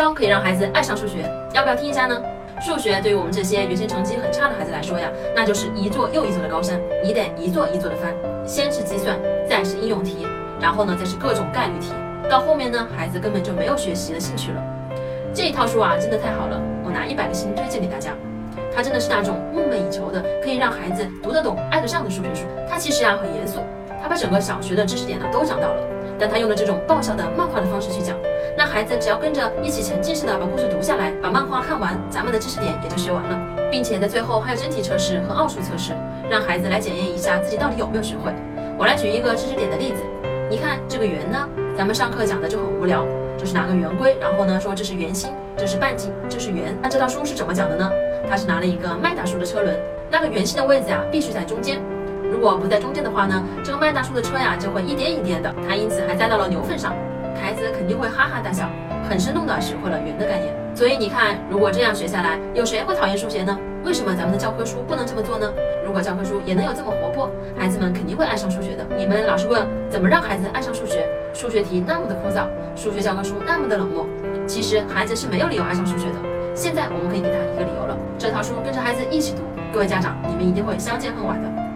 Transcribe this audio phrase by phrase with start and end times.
[0.00, 2.18] 招可以让孩子爱上数学，要不要听一下呢？
[2.58, 8.14] 数学对于我们这些原先成绩很差的孩子来说呀，那就是一座又一座的高山，你得一座一座的翻。
[8.46, 10.26] 先是计算，再是应用题，
[10.58, 11.92] 然后呢，再是各种概率题。
[12.30, 14.62] 到后面呢，孩子根本就没有学习的兴趣了。
[15.34, 18.12] 这一套书啊，真的太好了，我拿一百个星推荐给大家。
[18.74, 22.46] 它真的是那种梦寐以求的，可以让孩子读得懂、爱得上的数学书。
[22.66, 23.60] 它其实啊很严肃，
[24.02, 25.82] 它把整个小学的知识点呢都讲到了，
[26.18, 28.16] 但它用了这种爆笑的漫画的方式去讲。
[28.72, 33.36] 孩子只要跟着一起沉浸式的把故事读下来，把漫画看完，咱们的知识点也就学完了，
[33.68, 35.92] 并且在最后还有真题测试和奥数测试，
[36.30, 38.32] 让孩子来检验一下自己到底有没有学会。
[38.78, 39.96] 我来举一个知识点的例子，
[40.48, 43.04] 你看这个圆呢，咱们上课讲的就很无聊，
[43.36, 46.72] 就是拿个圆规，然后呢说这是圆心，这是半径，这是圆。
[46.80, 47.90] 那这套书是怎么讲的呢？
[48.28, 49.76] 它是拿了一个麦大叔的车轮，
[50.12, 51.82] 那个圆心的位置啊必须在中间，
[52.30, 56.94] 如果不在中间的话呢，这个麦大叔的车呀就会一颠一颠的，它因此还栽到了牛粪上。
[57.60, 58.70] 子肯定会哈哈大笑，
[59.06, 60.54] 很生动地学会了圆的概念。
[60.74, 63.56] 所以你看，如果这样学下来，有谁会讨厌数学呢？
[63.84, 65.52] 为什么咱们的教科书不能这么做呢？
[65.84, 68.86] 如果教科书也能有这么活泼，孩子们肯定会爱上数学的。
[68.96, 74.06] 你们老是问怎么让孩子爱上数学，数学题那么的枯燥，数学教科书那么的冷漠，
[74.46, 76.16] 其实孩子是没有理由爱上数学的。
[76.54, 79.42] 现在我们可以给他一个理由了，这套书跟着孩子一起读，
[79.72, 81.69] 各位家长，你们一定会相见恨晚的。